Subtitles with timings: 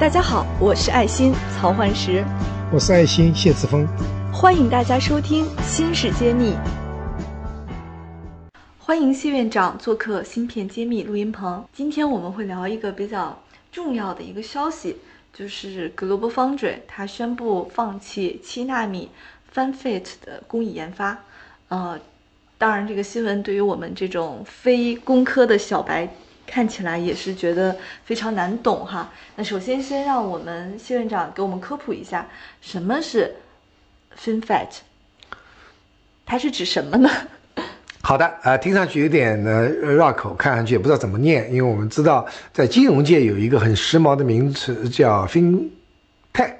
[0.00, 2.24] 大家好，我是爱心曹焕石，
[2.72, 3.84] 我是爱心谢志峰，
[4.32, 6.52] 欢迎大家收听《新事揭秘》。
[8.78, 11.64] 欢迎谢院长做客《芯片揭秘》录音棚。
[11.72, 13.42] 今天我们会聊一个比较
[13.72, 14.98] 重要的一个消息，
[15.34, 19.10] 就是 Global Foundry 它宣布放弃七纳米
[19.52, 21.18] FinFET 的工艺研发。
[21.70, 21.98] 呃，
[22.56, 26.08] 当然这个新闻对于我们这种非工科的小白。
[26.50, 29.12] 看起来也是觉得非常难懂哈。
[29.36, 32.26] 那首先，先让我们谢院长给我们科普一下，
[32.62, 33.34] 什么是
[34.18, 34.68] FinFET，
[36.24, 37.10] 它是指什么呢？
[38.00, 46.54] 好的，呃，听上去有点呢绕口，看上去也不知道怎么念，因为我们知道在金融界有一个很时髦的名词叫 FinTech，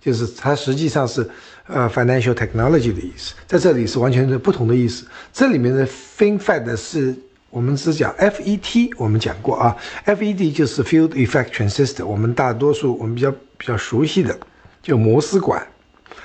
[0.00, 1.28] 就是它实际上是
[1.66, 5.04] 呃 Financial Technology 的意思，在这里是完全是不同的意思。
[5.32, 7.14] 这里面的 FinFET 是。
[7.50, 9.74] 我们只讲 FET，我们讲过啊
[10.04, 14.36] ，FET 就是 Field Effect Transistor，我们大多数我们比较比较熟悉的
[14.82, 15.66] 叫摩斯管，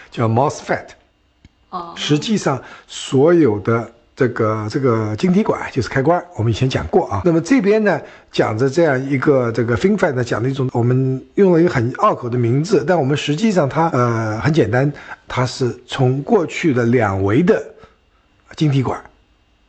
[0.09, 0.87] 叫 MOSFET。
[1.69, 7.21] 哦，实际上所有的这个这个晶体管就是开关，我们以前讲过啊。
[7.23, 14.91] 那么这边呢讲着这样一个这个 FinFET 呢讲的一种，我们用了一个很拗口的名字，但我们实际上它呃很简单，
[15.29, 17.63] 它是从过去的两维的
[18.57, 19.01] 晶体管。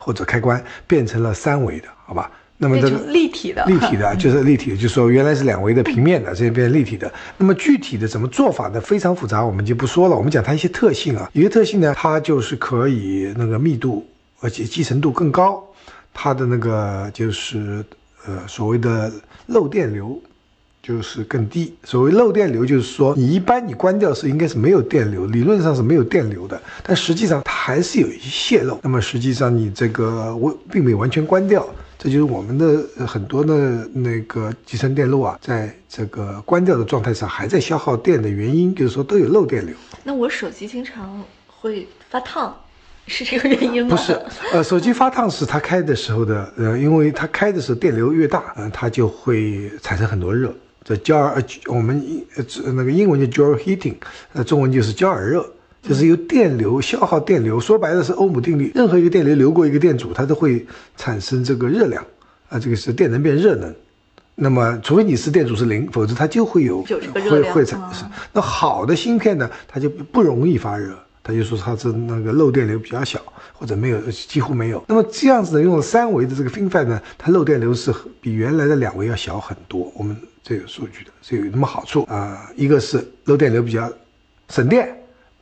[0.02, 2.30] 或者开关变成了三维的，好吧？
[2.58, 7.12] 那么这个立体的，立体的， 就是立体的，就是说原来是两维的平面的，这边变立体的。
[7.36, 8.80] 那么具体的怎么做法呢？
[8.80, 10.16] 非常复杂，我们就不说了。
[10.16, 14.06] 我们讲它一些特性啊，一个特性呢，它就是可以那个密度
[14.40, 15.64] 而且集成度更高，
[16.12, 17.84] 它的那个就是
[18.26, 19.10] 呃所谓的
[19.46, 20.20] 漏电流。
[20.82, 21.72] 就是更低。
[21.84, 28.80] 所谓漏电流，就是说你一般你关掉是应该是没有电流，理论上是没有电流的，但实际上它还是有一些泄漏。
[28.82, 31.64] 那么实际上你这个我并没有完全关掉，
[31.96, 39.72] 这就是我们的很多的那个集成电路啊，在这个关掉的状态上还在消耗电的原因，就是说都有漏电流。
[40.02, 42.52] 那我手机经常会发烫，
[43.06, 43.96] 是这个原因吗？
[43.96, 44.20] 不是，
[44.52, 50.52] 呃，手机发烫是它开的时候的，呃，因为它开的时候电流越大，嗯，它就会产生很多热。
[50.84, 52.02] 这焦耳，我们
[52.36, 53.94] 呃那个英文叫 Joule heating，
[54.32, 55.48] 呃，中文就是焦耳热，
[55.82, 60.66] 就是由电流消耗电流，说白了是欧姆定律，任何一个电流流过一个电阻，它都会
[60.96, 62.04] 产生这个热量，
[62.48, 63.74] 啊，这个是电能变热能。
[64.34, 68.10] 那么，除非你是电阻是零，否则它就会有会会产生。
[68.32, 73.20] 那好的芯片呢，它就不容易发热，它就说它是那个漏电流比较小，
[73.52, 74.84] 或者没有几乎没有。
[74.88, 79.92] 那么这样子呢，用了三维的这个 FinFET 呢，它漏电流是比原来的两维要小很多。
[79.94, 80.16] 我们。
[80.44, 82.50] 这有数据的，是有什么好处啊？
[82.56, 83.88] 一个是漏电流比较
[84.48, 84.92] 省电，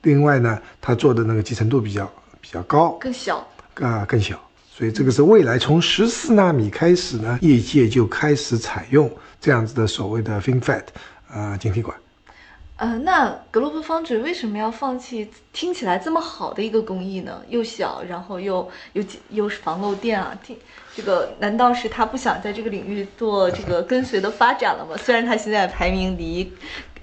[0.02, 2.04] 另外呢，它做的那个集成度比较
[2.38, 3.38] 比较高，更小
[3.76, 4.38] 啊，更小。
[4.70, 9.10] 所以这个是未来从十四纳米开始呢，业界就开始采用
[9.41, 10.82] 这样子的所谓的 FinFET
[11.30, 11.97] 啊晶体管。
[12.80, 17.42] 呃，那格罗布方纸为什么要放弃听起来这么好的一个工艺呢？
[17.46, 20.34] 又小，然后又又又是防漏电啊？
[20.42, 20.56] 听
[20.96, 24.96] 这个，难道是他不想在这个领域做这个跟随的发展了吗？
[24.96, 26.50] 虽然他现在排名离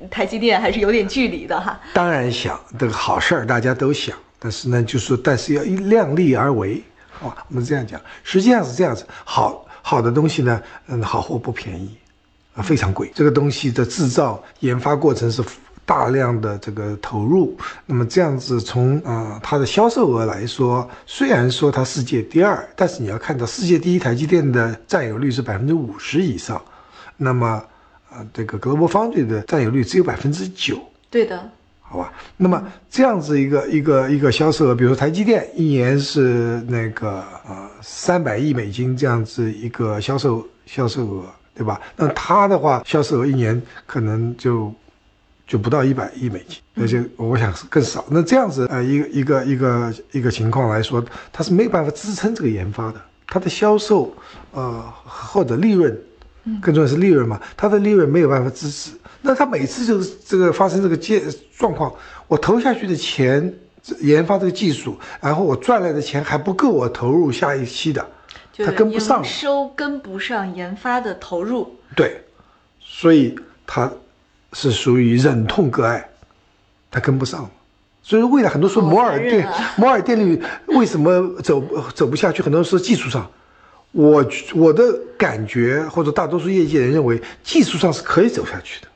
[0.09, 1.79] 台积电还是有点距离的哈。
[1.93, 7.45] 当然想这个好事儿，大家都想，但是呢，就是但是要量力而为，好吧？
[7.49, 11.95] 我们这样讲，实际上是这样子，好好的东西呢，嗯，好货不便宜
[12.55, 13.11] 啊，非常贵。
[13.13, 15.43] 这个东西的制造研发过程是。
[15.87, 26.61] 大量的这个投入，那么这样子从啊它的销售额来说，虽然说它世界第二，但是你要看到世界第一台积电的占有率是百分之五十以上，
[27.15, 27.63] 那么
[28.09, 30.77] 啊这个 Global Foundry 的占有率只有百分之九。
[31.09, 31.49] 对的，
[31.79, 32.11] 好吧。
[32.35, 41.23] 那么这样子一个一个一个销售额，比如说台积电一年是那个呃三百亿美金这样子一个销售销售额，
[41.55, 41.79] 对吧？
[41.95, 44.69] 那它的话销售额一年可能就。
[45.47, 48.03] 就不到一百亿美金，而且我想是更少。
[48.09, 53.01] 那这样子，呃，一个一个一个一个情况来说，它是没有办法支撑这个研发的。
[53.25, 54.13] 它的销售，
[54.51, 55.97] 呃，或者利润，
[56.61, 58.91] 更重要是利润嘛，它的利润没有办法支持。
[59.21, 61.23] 那它每次就是这个发生这个阶
[61.57, 61.93] 状况，
[62.27, 63.53] 我投下去的钱，
[64.01, 68.05] 研发这个技术，然后我赚来的钱还不够我投入下一期的，
[68.57, 71.73] 它跟不上，收跟不上研发的投入。
[71.95, 72.21] 对，
[72.81, 73.33] 所以
[73.65, 73.89] 它。
[74.53, 76.09] 是属于忍痛割爱，
[76.89, 77.49] 它跟不上，
[78.01, 81.61] 所以未来很多说摩尔电摩尔定律为什么走
[81.93, 82.41] 走不下去？
[82.41, 83.29] 很多是技术上，
[83.91, 84.83] 我我的
[85.17, 88.87] 感觉或者大多数业界人认为技术上是可以走下去的。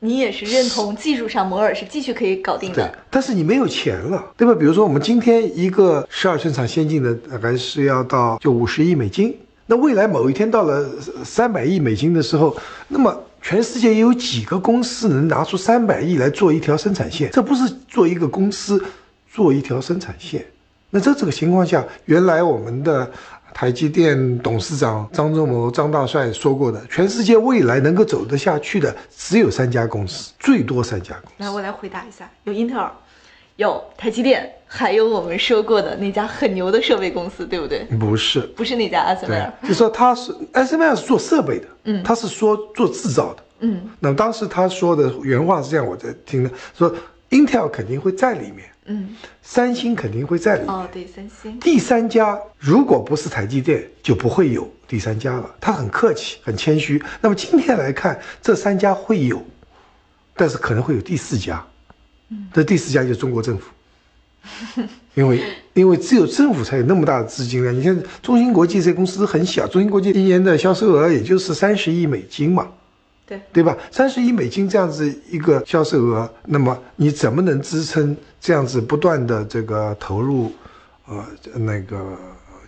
[0.00, 4.54] 你也是认同技术上摩尔是继续可以搞定的，对，但是你没有钱了，对吧？
[4.54, 9.34] 比如说我们今天一个十二寸厂先进的大概是要到就五十亿美金，
[9.64, 10.86] 那未来某一天到了
[11.24, 12.56] 三百亿美金的时候，
[12.88, 13.22] 那么。
[13.48, 17.30] 全世界有几个公司能拿出三百亿来做一条生产线？
[17.30, 18.84] 这不是做一个公司，
[19.30, 20.44] 做一条生产线。
[20.90, 23.08] 那在这个情况下，原来我们的
[23.54, 31.34] 台积电董事长张忠谋、张大帅说过的，全世界未来能够走得下去的只有三家公司，最多三家公司。
[31.44, 32.90] 来，我来回答一下，有英特尔，
[33.56, 37.84] 有台积电，还有我们说过的那家很牛的设备公司，对不对？
[37.98, 43.42] 不是，不是那家阿斯麦对尔。，就说他是 S M L 是做设备的，嗯他是说做制造的。
[43.60, 46.94] 嗯那么当时他说的原话是这样，我在听的，说
[47.30, 50.70] Intel 肯定会在里面，嗯，三星肯定会在里面。
[50.70, 51.58] 哦，对，三星。
[51.58, 55.50] 第三家如果不是台积电，就不会有第三家了。
[55.58, 57.02] 他很客气，很谦虚。
[57.22, 59.42] 那么今天来看，这三家会有，
[60.34, 61.66] 但是可能会有第四家。
[62.52, 63.70] 这第四家就是中国政府，
[65.14, 65.40] 因为
[65.74, 67.74] 因为只有政府才有那么大的资金量。
[67.74, 72.68] 你看中芯国际这公司很小，中芯国际一年的销售额也就是三十亿美金嘛。
[73.26, 73.76] 对，对吧？
[73.90, 80.52] 三十亿美金这样子一个销售额，那么你怎么能支撑这样子不断的这个投入，
[81.06, 82.16] 呃，那个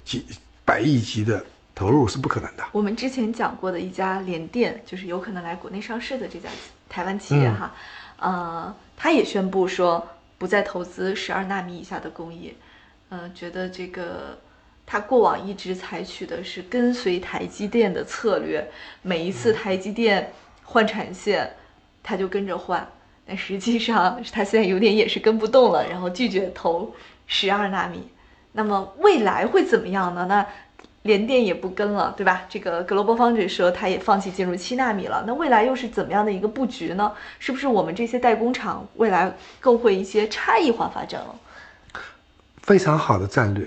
[0.04, 0.26] 几
[0.64, 1.44] 百亿级的
[1.76, 2.64] 投入是不可能的。
[2.72, 6.48] 我们之前讲过的一家联电，就是有可能来国内上市的这家
[6.88, 7.72] 台湾企业哈，
[8.18, 10.04] 呃，他也宣布说
[10.36, 12.54] 不再投资十二纳米以下的工艺，
[13.10, 14.36] 呃，觉得这个
[14.84, 18.68] 他过往一直采取的是跟随台积电的策略，
[19.02, 20.32] 每一次台积电
[20.64, 21.48] 换产线，
[22.02, 22.86] 他就跟着换，
[23.24, 26.92] 但实际上他现在有点也是跟不动了，然后拒绝投
[27.26, 28.08] 十二纳米。
[28.52, 30.26] 那么未来会怎么样呢？
[30.28, 30.44] 那
[31.08, 32.42] 联电也不跟了，对吧？
[32.50, 35.24] 这个 Global Foundry 说他也放弃进入七纳米了。
[35.26, 37.10] 那未来又是怎么样的一个布局呢？
[37.38, 41.34] 是不是我们这些代工厂未来更会一些差异化发展了？
[42.62, 43.66] 非常好的战略，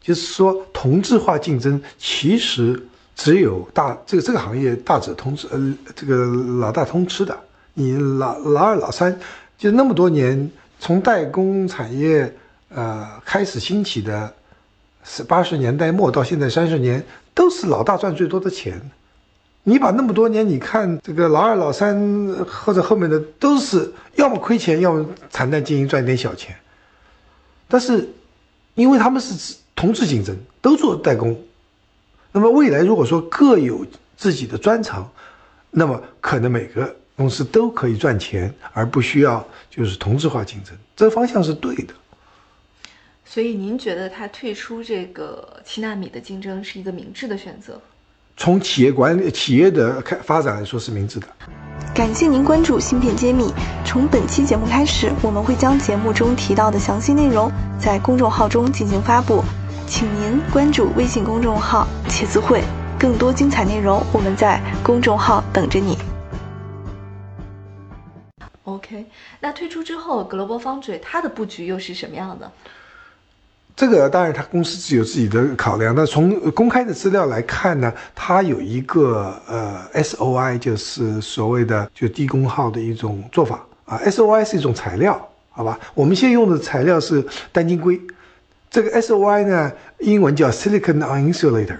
[0.00, 2.84] 就是说同质化竞争其实
[3.14, 6.26] 只有大这个这个行业大者通吃，呃，这个
[6.58, 7.38] 老大通吃的。
[7.74, 9.16] 你老老二老三，
[9.56, 10.50] 就那么多年，
[10.80, 12.34] 从代工产业
[12.68, 14.34] 呃开始兴起的，
[15.04, 17.04] 是八十年代末到现在三十年，
[17.34, 18.80] 都是老大赚最多的钱。
[19.64, 21.96] 你把那么多年，你看这个老二、老三
[22.48, 26.56] 或者后面的都是要么亏钱，要么惨淡经营赚点小钱。
[27.68, 28.08] 但是，
[28.74, 31.40] 因为他们是同质竞争，都做代工，
[32.32, 35.08] 那么未来如果说各有自己的专长，
[35.70, 41.94] 那么可能每个公司都可以赚钱，而不需要就是同质化竞争，这个方向是对的。
[43.32, 47.80] 所以您觉得它退出这个七纳米的竞争是一个明智的选择？
[48.36, 51.26] 从企业管理、企业的开发展来说是明智的。
[51.94, 53.44] 感谢您关注《芯片揭秘》。
[53.86, 57.50] 从本期节目开始，我们会将节目中提到的详细内容
[57.80, 59.42] 在公众号中进行发布，
[59.86, 62.62] 请您关注微信公众号“茄子会”，
[63.00, 65.96] 更多精彩内容我们在公众号等着你。
[68.64, 69.06] OK，
[69.40, 72.52] 那退出之后，Global Foundry 它的布局又是什么样的？
[73.74, 75.94] 这个当然，他公司是有自己的考量。
[75.94, 83.98] 那从公开的资料来看呢，它有一个呃 SOI，就是所谓的就低功耗的一种做法啊。
[84.04, 85.80] SOI 是一种材料，好吧？
[85.94, 88.00] 我们现在用的材料是单晶硅，
[88.70, 91.78] 这个 SOI 呢，英文叫 Silicon on Insulator，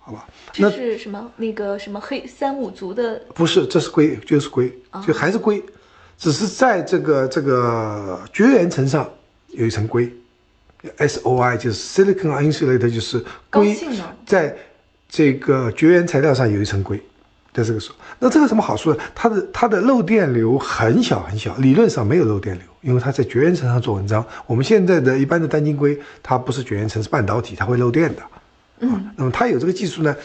[0.00, 0.26] 好吧？
[0.52, 1.30] 这是什么？
[1.36, 5.62] 那个什么黑三五族的不是，这是硅，就是硅，哦就还是硅，
[6.18, 9.08] 只是在这个这个绝缘层上
[9.48, 10.12] 有一层硅
[10.98, 13.76] ，SOI 就是 silicon insulator，就是硅
[14.26, 14.56] 在
[15.08, 16.96] 这个绝缘材料上有一层硅，
[17.52, 18.98] 在这个时候，那这个什么好处呢？
[19.14, 24.24] 它的它的漏电流很小很小，理论上没有漏电流，因为它在绝缘层上做文章。
[24.46, 28.22] 我们现在的一般的单晶硅，它不是绝缘层，是半导体，它会漏电的。
[28.80, 30.16] 嗯，那么它有这个技术呢，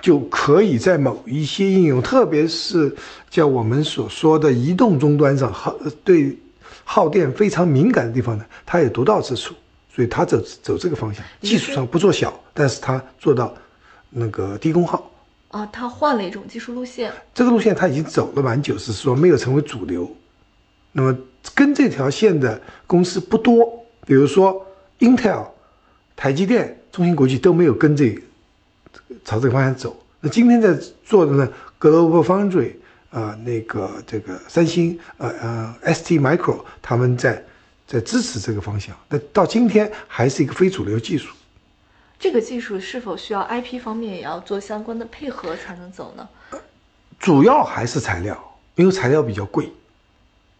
[0.00, 2.94] 就可以在某一些应用，特别是
[3.28, 6.38] 叫我们所说的移动终端上，耗对
[6.84, 9.54] 耗电非常敏感的地方呢，它有独到之处，
[9.96, 13.54] 所以它走走这个方向，技术上不做小，但是它做到
[14.10, 15.10] 那个低功耗。
[15.48, 17.10] 啊，它换了一种技术路线。
[17.32, 20.14] 这个路线它已经走了蛮久，是说没有成为主流。
[20.92, 21.16] 那么
[21.54, 24.66] 跟这条线的公司不多，比如说
[24.98, 25.46] Intel、
[26.14, 28.18] 台积电、中芯国际都没有跟这
[29.24, 29.96] 朝这个方向走。
[30.20, 31.50] 那今天在做的呢
[31.80, 32.72] ，Global Foundry
[33.08, 37.42] 啊、呃，那个这个三星呃呃 ST Micro 他们在
[37.86, 38.96] 在支持这个方向。
[39.08, 41.28] 那到今天还是一个非主流技术。
[42.18, 46.28] 这个技术是否需要 IP 方面也要做相关的配合才能走呢？
[47.18, 48.38] 主要还是材料，
[48.74, 49.70] 因为材料比较贵，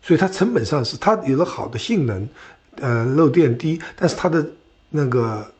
[0.02, 2.28] 所以它成本上是它有了好的性能，
[2.76, 4.46] 呃，漏电低，但是它的
[4.90, 5.50] 那个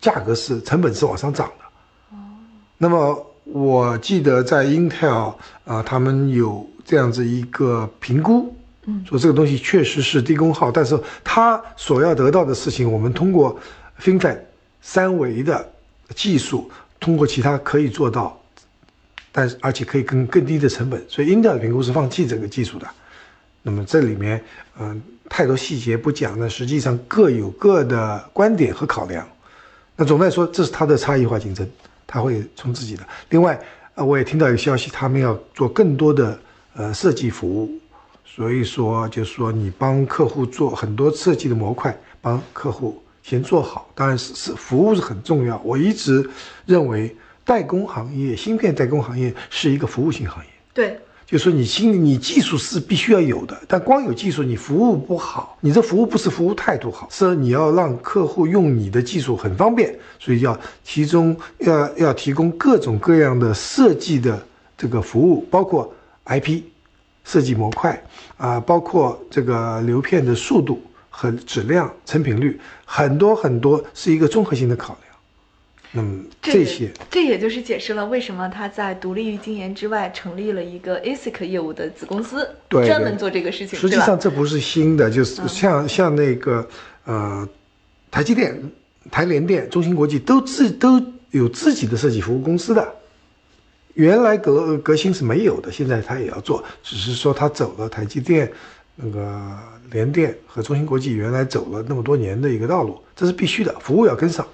[0.00, 1.64] 价格是成本是往上涨的。
[2.12, 2.18] 哦
[2.78, 8.54] 那么我记得在 Intel 啊，他们有这样子一个评估，
[9.06, 13.58] 说这个东西确实是低功耗，但是它所要得到的事情，我们通过
[14.00, 14.38] FinFET
[14.80, 15.68] 三维的
[16.14, 18.40] 技术，通过其他可以做到，
[19.32, 22.86] 但是而且可以更更低的成本，所以 Intel 的评估是放弃这个技术的。
[23.62, 24.42] 那么这里面，
[24.78, 29.26] 嗯、太多细节不讲，那实际上各有各的观点和考量。
[29.96, 31.68] 那总的来说，这是它的差异化竞争，
[32.06, 33.02] 它会从自己的。
[33.30, 33.60] 另外，
[33.94, 36.38] 呃，我也听到有消息，他们要做更多的
[36.74, 37.70] 呃设计服务，
[38.34, 43.90] 所以说就是说你帮客户做很多设计的模块，帮客户先做好。
[43.94, 45.60] 当然是是服务是很重要。
[45.64, 46.28] 我一直
[46.64, 50.50] 认为代工行业、芯片代工行业是一个服务型行业。
[50.72, 64.40] 对，就是说你心你技术是必须要有的，但光有技术你服务不好，你这服务不是服务态度好，是你要让客户用你的技术很方便，所以要其中要要提供各种各样的设计的
[64.76, 65.92] 这个服务，包括
[66.26, 66.62] IP
[67.28, 68.02] 设计模块
[68.38, 70.80] 啊、包括这个流片的速度
[71.10, 75.14] 和质量、成品率，很多很多是一个综合性的考量。
[75.90, 86.66] 那么这些这也就是解释了为什么他在独立于晶研之外成立了一个 ASIC 业务的子公司，对对专门做这个事情，实际上这不是新的，就是像、像那个
[87.04, 87.46] 呃，
[88.10, 88.58] 台积电、
[89.10, 92.94] 台联电、中芯国际都自都有自己的设计服务公司的。
[93.98, 98.48] 原来革革新是没有的，现在他也要做，只是说他走了台积电、
[98.94, 99.58] 那个
[99.90, 104.46] 联电和中芯国际原来走了那么多年的一个道路，这是必须的，服务要跟上。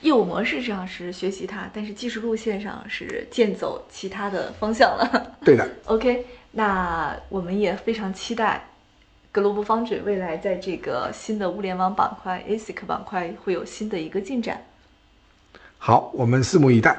[0.00, 5.36] 业务模式上是学习它，但是技术路线上是剑走其他的方向了。
[5.44, 8.66] 对的， OK，那我们也非常期待
[9.34, 14.64] Global Foundry 未来在这个新的物联网板块 ASIC 板块会有新的一个进展。
[15.76, 16.98] 好，我们拭目以待。